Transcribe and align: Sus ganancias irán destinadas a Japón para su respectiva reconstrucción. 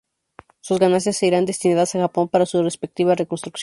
Sus 0.61 0.79
ganancias 0.79 1.21
irán 1.21 1.45
destinadas 1.45 1.93
a 1.93 1.99
Japón 1.99 2.27
para 2.27 2.47
su 2.47 2.63
respectiva 2.63 3.13
reconstrucción. 3.13 3.59